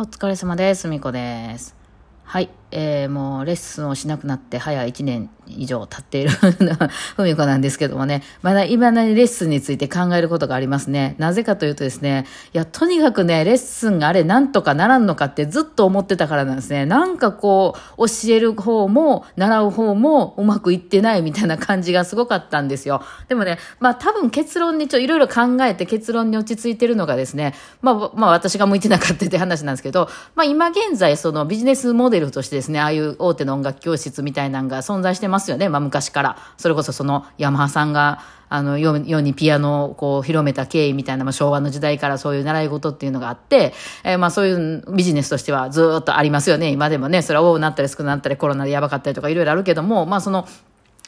[0.00, 0.88] お疲れ様です。
[0.88, 1.76] みこです。
[2.24, 2.48] はい。
[2.70, 11.14] えー、もうレッスンをしなくなって早1年以上経っているふみこなんですけどもね、 まだ今だにレッスンについて考えることがありますね。
[11.18, 16.86] なぜかというとですね、いや、とにかくね、レッスンがあれなんとかならんのかってずっと思ってたからなんですね。
[16.86, 23.02] なんかこう、教える方も、習う方もうまくいってないみたいな感じがすごかったんですよ。
[23.28, 35.68] でもね、まあ多分結論にちょ、いろいろ考えて結論に落ち着いてるのがですね、まあ、まあ私が向いてなかったって話なんですけど、まあ今現在そのビジネスモデルとしてですね、ああいう大手の音楽教室みたいなのが存在してますよね。
[35.68, 36.36] まあ昔から。
[36.56, 43.72] それこそそのヤマハさんが、あの、世にピアノをこう広めた経緯みたいな、まあ昭和の時代からそういう習い事っていうのがあって、
[44.04, 46.70] えーまあそういうビジネスとしてはずっとありますよね。
[46.70, 50.46] 今でもね、それは多くなったり少なくなったりコロナでやばかったりとかいろいろあるけども、まあその、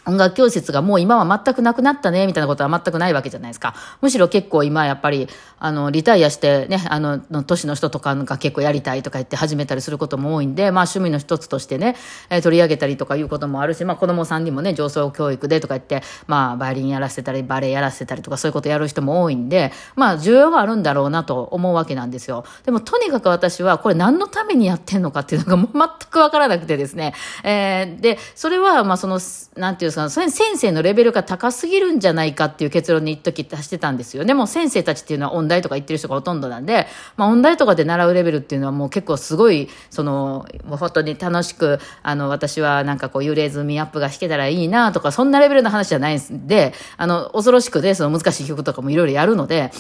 [0.07, 3.75] 音楽教室がもう今は全くなくなったね、みたいなことは全くないわけじゃないですか。
[4.01, 11.97] むしろ結構今やっぱり、あの、リタイアしてね、あの、の年の人とかが結構やりたいとか言って始めたりすることも多いんで、まあ趣味の一つとしてね、
[12.31, 22.45] えー取り上げたりとかいうこともあるし、まあ子供さんにもね、上層教育でとか言って、まあバイオリンやらせたり、バレエやらせたりとかそういうことやる人も多いんで、まあ需要はあるんだろうなと思うわけなんですよ。
[22.65, 29.21] でもとにかく私はこれ何のためにやってんのかっていうのがもう全くわからなくてですね、えーで、それはまあその、
[29.57, 34.25] なんていうですか、それ先生のレベルが高すぎるんじゃないかっていう結論に一時出してたんですよ。
[34.25, 49.71] でも先生たちっていうのは音大とか行ってる人がほとんどなんで、まあ音大とかで習うレベルっていうのはもう結構すごい、その、もう本当に楽しく、あの、私はなんかこう幽霊ズミアップが弾けたらいいなとか、そんなレベルの話じゃないんで、あの、恐ろしくで、その難しい曲とかもいろいろやるので、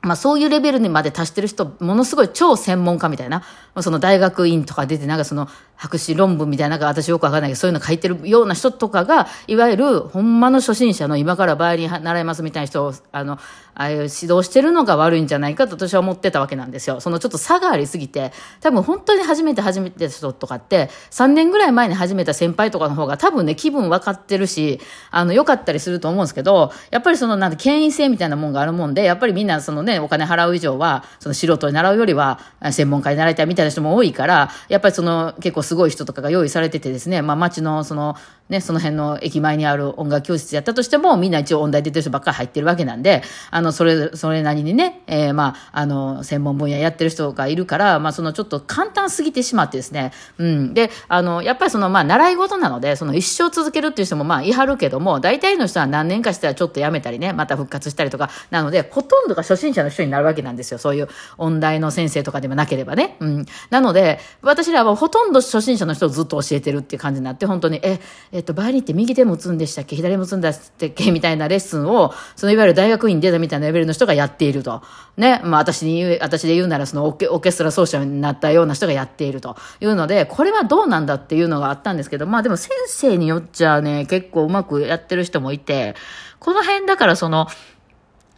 [0.00, 3.42] まあそういうレベルにまで達してる人、ものすごい超専門家みたいな、
[3.80, 17.00] その大学院とか出てなんかその博士論文みたいな、なんか私よくわかんないけど、そういうの書いてるような人とかが、いわゆるほんまの初心者の今からバイオリン習いますみたいな人を、あの、ああいう指導してるのが悪いんじゃないかと私は思ってたわけなんですよ。
[17.00, 24.80] そのちょっと差がありすぎて、多分本当に初めて初めて人とかって、3年ぐらい前に始めた先輩とかの方が多分ね、気分分かってるし、
[25.12, 32.38] あの、良かったりすると思うんですけど、やっぱりその、なんて、権威性みたいなもんがあるもんで、やっぱりみんなそのね、ねお金払う以上は、その素人に習うよりは、
[32.70, 38.16] 専門家に習いたいみたいな人も多いから、やっぱりその、結構すごい人とかが用意されててですね、まあ街のその、
[38.48, 50.74] ね、その辺の駅前にある音楽教室やったとしても、みんな一応音大出てる人ばっかり入ってるわけなんで、あの、それ、それなりにね、えーまあ、あの、専門分野やってる人がいるから、まあ、そのちょっと簡単すぎてしまってですね、うん。
[50.74, 60.78] で、あの、やっぱりその、まあ、習い事なので、その一生続けるっていう人もまあ、いはるけども、大体の人は何年かしたらちょっとやめたりね、また復活したりとか、なので、ほとんどが初心者の人になるわけなんですよ。
[60.78, 63.16] そういう音大の先生とかでもなければね。
[63.20, 63.46] うん。
[63.70, 68.00] なので、私らはほとんど初心者の人をずっと教えてるっていう感じになって、本当に、え、
[68.32, 69.96] えっと、バイオリンって右手も打つんでしたっけ？
[69.96, 70.54] 左も打つんだっ
[70.94, 71.10] け？
[71.12, 74.82] みたいなレッスンを、そのいわゆる大学院出たみたいなレベルの人がやっていると。
[75.16, 75.40] ね。
[75.44, 85.94] まあ私に言う、私で言うならそのオーケオーケストラ奏者になったような人がやっているというので、これはどうなんだっていうのがあったんですけど、まあでも先生によっちゃね、結構うまくやってる人もいて、
[86.38, 87.48] この辺だからその、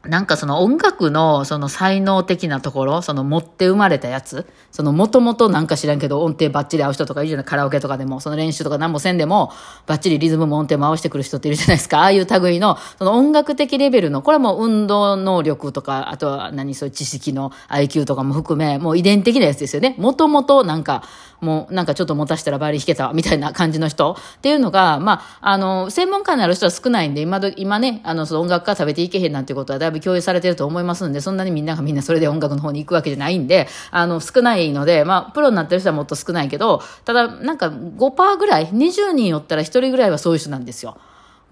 [0.04, 9.52] なんかその音楽のその才能的なところ、その持って生まれたやつ、そのもともとなんか知らんけど音程バッチリ合う人とかいるじゃない、カラオケとかでも、その練習とか何もせんでも、
[9.86, 11.98] バッチリリズムも音程も合わせてくる人っているじゃないですか。
[12.00, 19.96] ああいう類の、その音楽的レベルの、これはもう運動能力とか、あとは何そういう知識の IQ とかも含め、もう遺伝的なやつですよね。
[19.98, 21.02] もともとなんか、
[21.40, 40.98] もうなんかちょっと持たしたらバイオリン弾けた、みたいな感じの人っていうのが、まあ、あの、専門家になる人は少ないんで、今ど、今ね、あの、その音楽家食べていけへんなんていうことはだいぶ共有されてると思いますんで、そんなにみんながみんなそれで音楽の方に行くわけじゃないんで、あの、少ないので、まあ、プロになってる人はもっと少ないけど、ただ、なんか5%ぐらい、20人おったら1人ぐらいはそういう人なんですよ。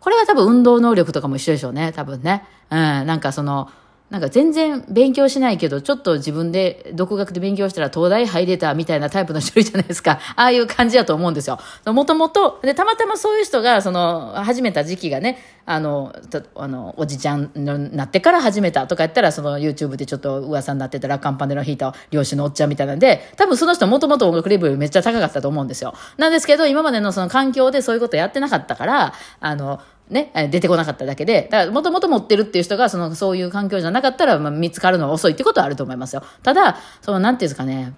[0.01, 2.45] これは多分運動能力とかも一緒でしょうね、多分ね。
[2.71, 3.69] うん、なんかその、
[4.11, 10.19] なんか全然勉強しないけど、ちょっと自分で独学で勉強したら東大入れたみたいなタイプの人いるじゃないですか。
[10.35, 11.59] ああいう感じだと思うんですよ。
[11.85, 15.39] もともと、で、たまたまそういう人が、その、始めた時期がね、
[15.71, 16.15] あの、
[16.55, 25.93] あの、おじちゃんになってから始めたとか言ったら、その YouTube でちょっと噂になってたら、カンパネの弾いた漁師のおっちゃんみたいなんで、多分その人もともと音楽レベルめっちゃ高かったと思うんですよ。
[26.17, 29.79] なんですけど、今までのその環境でそういうことやってなかったから、あの、
[30.09, 36.23] ね、出てこなかっただけで、だから、もともと持ってるっていう人が、その、そういう環境じゃなかったら、まあ、見つかるのは遅いってことはあると思いますよ。
[36.43, 37.93] ただ、その、なんていうんですかね、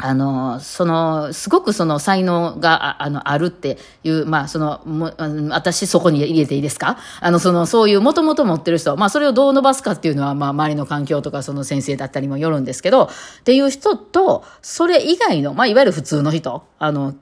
[0.00, 5.12] あの、その、すごくその才能が、ああの、あるっていう、まあ、その、も
[5.50, 6.98] 私そこに入れていいですか？
[7.20, 13.08] あの、その、そういうもともと持ってる人、まあ、それをどう伸ばすかっていうのは、まあ、周りの環境とか、その先生だったりもよるんですけど、っ
[13.42, 17.14] ていう人と、それ以外の、まあ、いわゆる普通の人、あの、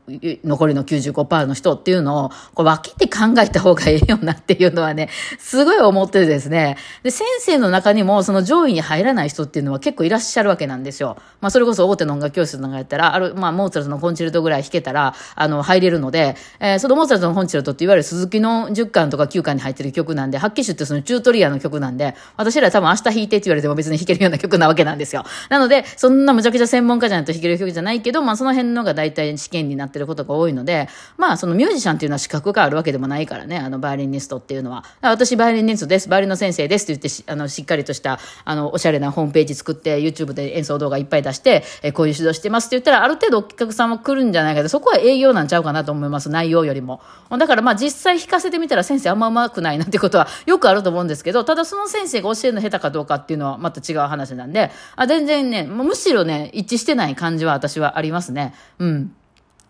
[0.45, 5.09] 残りの95%の人っていうのを、こう分けて考えた方がええよなっていうのはね、
[5.39, 6.77] すごい思っててですね。
[7.03, 11.17] で、先生の中にも、その上位に入らない人っていうのは結構いらっしゃるわけなんですよ。
[11.41, 25.25] まあ、それこそ大手の音楽教室のなんかやったら、ある、まあ、モーツァルトのコンチェルトぐらい弾けたら、あの、入れるので、えー、そのモーツァルトのコンチェルトっていわゆる鈴木の10巻とか9巻に入ってる曲なんで、発揮手ってそのチュートリアの曲なんで、私ら多分明日弾いてって言われても別に弾けるような曲なわけなんですよ。
[25.49, 34.85] なので、そんなむちゃくちゃ専門家じゃないと弾ける曲じゃないけど、まあ、その辺のが大体試験になってることが多いので、まあ、そのミュージシャンっていうのは資格があるわけでもないからね、あの、バイオリニストっていうのは。
[35.03, 47.01] 私、バイオリニストです、バイオリンの先生ですって言って、あの、しっかりとした、あの、おしゃれなホームページ作って、YouTube で演奏動画いっぱい出して、えこういう指導してますって言ったら、ある程度お客さんも来るんじゃないかと、そこは営業なんちゃうかなと思います、内容よりも。
[47.31, 58.55] だからまあ実際弾かせてみたら先生あんま上手くないなってことはよくあると思うんですけど、ただその先生が教えるの下手かどうかっていうのはまた違う話なんで、あ全然ね、むしろね、一致してない感じは私はありますね。
[58.79, 59.13] うん。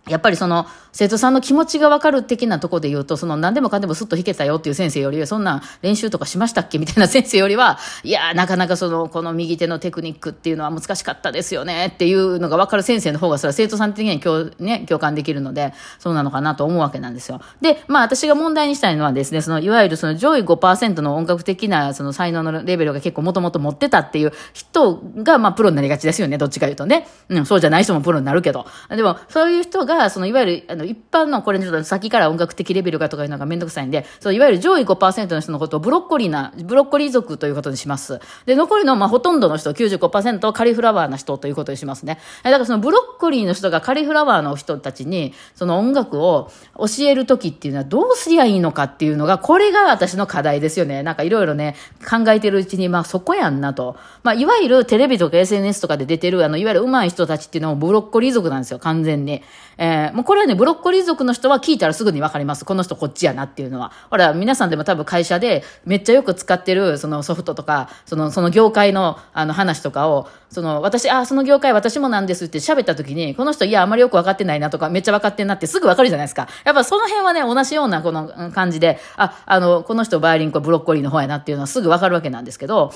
[0.08, 6.78] やっぱりその、生徒さんの気持ちがわかる的なところで言うと、その何でもかんでもスッと弾けたよっていう先生より、そんな練習とかしましたっけ？
[6.78, 17.40] みたいな 先生よりは、いやなかなかその、この右手のテクニックっていうのは難しかったですよねっていうのがわかる先生の方が、それは生徒さん的に共,、ね、共感できるので、そうなのかなと思うわけなんですよ。
[17.60, 27.06] で、まあ私が問題にしたいのはですね、その、いわゆるその上位5%の音楽的なその才能のレベルが結構もともと持ってたっていう人が、まあプロになりがちですよね、どっちか言うとね。
[27.28, 28.66] うん、そうじゃない人もプロになるけど。
[28.88, 38.20] でも、そういう人が、その、いわゆる、あの、一般の、これちょっと先から音楽的レベルがとかいうのがめんどくさいんで、そう、いわゆる上位5%の人のことをブロッコリーな、ブロッコリー族ということにします。
[38.46, 42.18] で、残りの、まあ、ほとんどの人、95%をカリフラワーな人ということにしますね。
[42.42, 51.02] だからそのブロッコリーの人がカリフラワーの人たちに、その音楽を教えるときっていうのはどうすりゃいいのかっていうのが、これが私の課題ですよね。
[51.02, 51.76] なんかいろいろね、
[52.08, 53.96] 考えてるうちに、まあそこやんなと。
[54.22, 59.42] まあ、いわゆるテレビとか SNS とかで出てる、あの、いわゆる上手い人たちっていうのもブロッコリー族なんですよ、完全に。
[59.78, 62.64] えー、もうこれはね、ブロッコリー族の人は聞いたらすぐにわかります。
[62.64, 63.92] この人こっちやなっていうのは。
[64.10, 76.48] ほら、皆さんでも多分会社でめっちゃよく使ってるそのソフトとか、その、その業界のあの話とかを、その、私、あ、その業界私もなんですって喋った時に、この人いや、あまりよくわかってないなとか、めっちゃわかってんなってすぐわかるじゃないですか。
[76.64, 82.92] やっぱその辺はね、同じようなこの感じで、あ、あの、この人バイオリンこブロッコリーの方やなっていうのはすぐわかるわけなんですけど、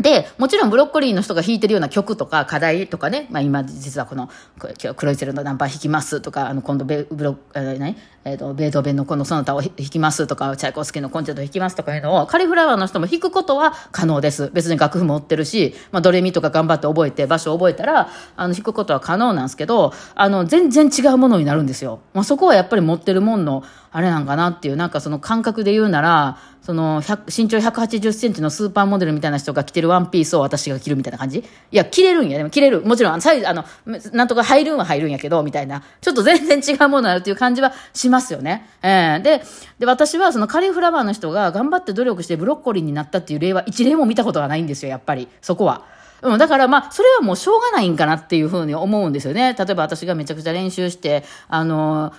[0.00, 4.28] で、もちろんブロッコリーの人が弾いてるような曲とか課題とかね、まあ今実はこの、
[4.60, 7.96] 今日クロイツェルのナンバー弾きますとか、あの今度ベブロえー、何？
[8.24, 14.50] えっ、ー、と、ベートーベンのこのソナタを弾きますとか、チャイコフスキーのコンチェルト弾きますとかいうのを、カリフラワーの人も弾くことは可能です。
[14.54, 22.00] 別に楽譜も売ってるし、まあドレミとか頑張って覚えて、場所を覚えたら、あの弾くことは可能なんですけど、あの、全然違うものになるんですよ。
[22.14, 23.62] まあそこはやっぱり持ってるもんの、
[23.92, 31.38] あれなんかなっていう、なんかその感覚で言うなら、その、身長180センチのスーパーモデルみたいな人が着てるワンピースを私が着るみたいな感じ？
[31.38, 32.38] いや、着れるんや。
[32.38, 32.82] でも着れる。
[32.82, 33.64] もちろん、サイズ、あの、
[34.12, 35.82] なんとか入るんは入るんやけど、みたいな。
[36.00, 38.68] ちょっと全然違うものあるっていう感じはしますよね。
[38.82, 39.42] えー、で、
[39.78, 45.28] で、私はそのカリフラワーの人が頑張って努力してブロッコリーになったっていう例は一例も見たことがないんですよ、やっぱり。
[45.42, 45.84] そこは。
[46.24, 49.54] うん、だからまあ、それはもうしょうがないんかなっていうふうに思うんですよね。
[49.58, 52.14] 例えば私がめちゃくちゃ練習して、あの、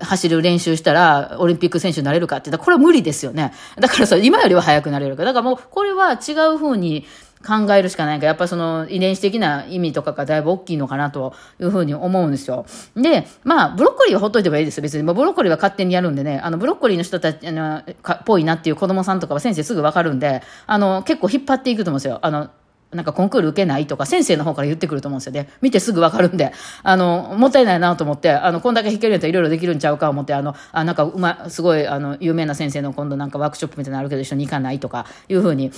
[0.00, 3.52] 走る練習したら、オリンピック選手になれるかって言ったら、これは無理ですよね。
[3.76, 5.24] だからさ、今よりは早くなれるか。
[5.24, 7.04] だからもう、これは違うふうに、
[7.42, 12.64] 考えるしかないかやっぱその遺伝子的な意味とかがだいぶ大きいのかなというふうに思うんですよ。
[12.94, 15.02] で、まあ、ブロッコリーはほっといてもいいです別に。
[15.02, 22.20] ブロッコリーは勝手にやるんでね、あの、ブロッコリーの人たち、あの、かぽいなっていう子供さんとかは先生すぐわかるんで、あの、結構引っ張っていくと思うんですよ。
[22.22, 22.50] あの、
[22.92, 25.48] なんかコンクール受けないとか先生の方から言ってくると思うんですよね。
[25.60, 26.52] 見てすぐわかるんで、
[26.82, 35.72] あの、もったいないなと思って、あの、こんだけ弾けるんやったらいろいろできるんちゃうか思って、あの、あ、なんかうま、すごい、あの、有名な先生の今度なんかワークショップみたいなのあるけど一緒に行かないとかいうふうに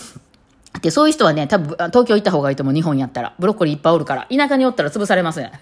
[0.80, 3.34] で、そういう人はね、多分、東京行った方がいいと思う、日本やったら。
[3.38, 4.26] ブロッコリーいっぱいおるから。
[4.30, 5.52] 田舎におったら潰されますね。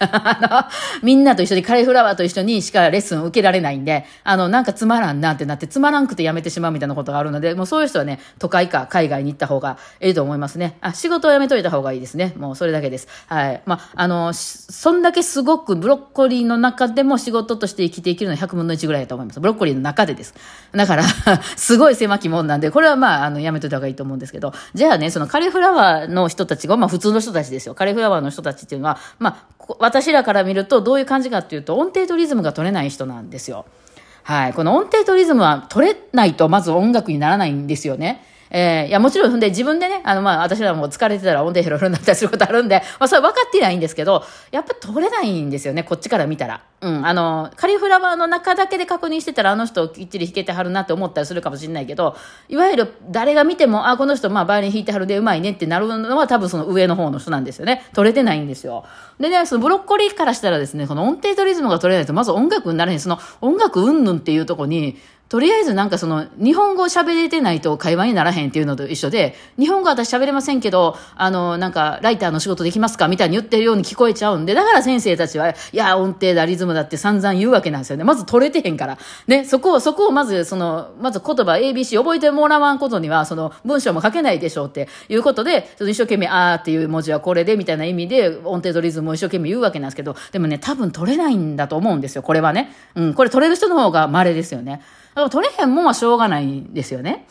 [1.02, 10.78] みんなと一緒にカリフラワーと一緒にしかレッスン受けられないんで、あの、なんかつまらんなってなって、つまらんくてやめてしまうみたいなことがあるので、もうそういう人はね、都会か海外に行った方がいいと思いますね。
[10.80, 12.32] あ、仕事を辞めといた方がいいですね。
[12.38, 13.06] もうそれだけです。
[13.26, 13.62] はい。
[13.66, 19.40] まあ、あの、そんだけすごくブロッコリーの中でも仕事として生きていけるのは100分の1ぐらいだと思います。
[19.40, 20.34] ブロッコリーの中でです。
[20.72, 21.04] だから
[21.56, 27.74] すごい狭きもんなんで、これはまあ、あの、やめといた方がいいと思うんですけど、じゃあね、ねそのカリフラワーの人たちが、まあ普通の人たちですよ。
[27.74, 33.66] カリフラワーの人たちっていうのは、まあ、私らから見るとどういう感じかっていうと、音程とリズムが取れない人なんですよ。
[34.22, 34.54] はい。
[34.54, 38.24] この音程とリズムは取れないと、まず音楽にならないんですよね。
[38.50, 46.60] えー、いや、もちろん、で、自分でね、あの、まあ、私らも疲れてたら音程ヘロヘロになったりすることあるんで、まあ、それ分かってないんですけど、やっぱ取れないんですよね、こっちから見たら。
[46.82, 52.16] うん、あの、カリフラワーの中だけで確認してたら、あの人きっちり弾けてはるなって思ったりするかもしれないけど、
[52.48, 57.84] いわゆる誰が見ても、あ、この人、まあ、バイオリン弾いてはるでうまいねってなるのは多分その上の方の人なんですよね。
[57.94, 58.84] 取れてないんですよ。
[59.20, 63.00] でね、そのブロッコリーからしたらですね、この音程とリズムが取れないと、まず音楽になれへん。
[63.00, 64.96] その音楽うんぬんっていうとこに、
[65.32, 78.04] とりあえずなんかその、日本語喋れてないと会話にならへんっていうのと一緒で、日本語私喋れませんけど、あの、なんか、ライターの仕事できますかみたいに言ってるように聞こえちゃうんで、だから先生たちは、いや、音程だ、リズムだって散々言うわけなんですよね。
[78.04, 78.98] まず取れてへんから。
[79.26, 92.72] ね、そこを、そこをまず、その、まず言葉 ABC 覚えてもらわんことには、その、文章も書けないでしょうっていうことで、その一生懸命、あーっていう文字はこれで、みたいな意味で、音程とリズムを一生懸命言うわけなんですけど、でもね、多分取れないんだと思うんですよ、これはね。
[92.94, 94.82] うん、これ取れる人の方が稀ですよね。
[95.14, 97.26] だから取れへんもんはしょうがないんですよね。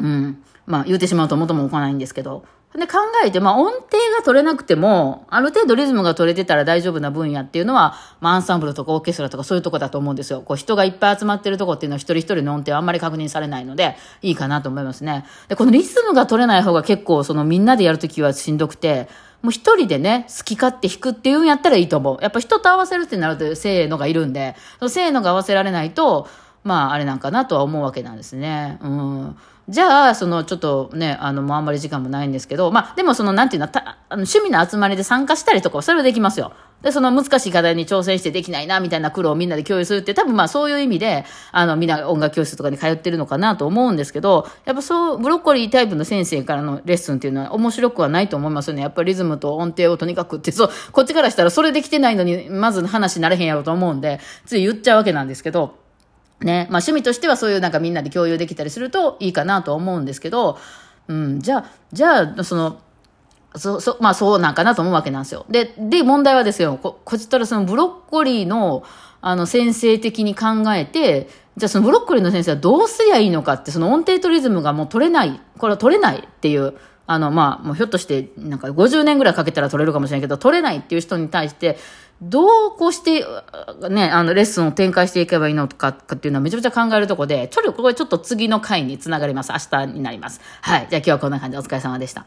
[0.00, 0.42] うん。
[0.66, 2.44] まあ言うてしまうと元も置かないんですけど。
[2.76, 10.42] で考えて、まあ音程が取れなくても、ある程度リズムが取れてたら大丈夫な分野っていうのは、まあアンサンブルとかオーケストラとかそういうとこだと思うんですよ。
[10.42, 15.24] こう人がいっぱい集まってるとこっていうのは一人一人の音程はあんまり確認されないので、いいかなと思いますね。
[15.48, 19.08] で、このリズムが取れない方が結構そのみんなでやるときはしんどくて、
[19.40, 22.18] もう一人でね、好き勝手弾くっていうんやったらいいと思う。
[22.20, 26.28] やっぱ人と合わせるってなると、せーのがいるんで、そのせーのが合わせられないと、
[26.64, 28.78] まあ、あれなんかなとは思うわけなんですね。
[28.82, 29.36] うん。
[29.68, 36.52] じゃあ、その、ちょっとね、あの、もうあんまり時間もないんですけど、まあ、でもその、なんていうの、たあの趣味の集まりで参加したりとか、それはできますよ。
[36.80, 48.82] で、その難しい課題に挑戦してできないな、みたいな苦労をみんなで共有するって、多分まあそういう意味で、あの、みんな音楽教室とかに通ってるのかなと思うんですけど、やっぱそう、ブロッコリータイプの先生からのレッスンっていうのは面白くはないと思いますよね。
[48.82, 55.74] やっぱりリズムと音程をとにかくって、そう、こっちからしたらそれできてないのに、まず話になれへんやろうと思うんで、つい言っちゃうわけなんですけど、
[56.40, 60.58] ね、まあ趣味としてはそういうなんかみんなで共有できたりするといいかなと思うんですけど、
[61.08, 62.80] うん、じゃあ、じゃあ、その、
[63.56, 65.46] そ、そ、まあそうなんかなと思うわけなんですよ。
[65.48, 68.84] で、で、問題はですよ、こ、こちとらそのブロッコリーの、
[69.20, 76.74] あの、先生的に考えて、じゃあそのブロッコリーの先生はどうすりゃいいのかって、その音程とリズムがもう取れない、これは取れないっていう、
[77.06, 81.78] あの、まあ、もうひょっとして、なんか50年ぐらいかけたら取れるかもしれないけど、取れないっていう人に対して、
[82.20, 83.24] どうこうして、
[83.88, 89.52] ね、あの、レッスンを展開していけばいいのか、っていうのはめちゃめちゃ考えるとこで、ちょっとこれちょっと次の回につながります。
[89.52, 90.40] 明日になります。
[90.62, 90.86] はい。
[90.90, 92.26] じゃあ今日はこんな感じでお疲れ様でした。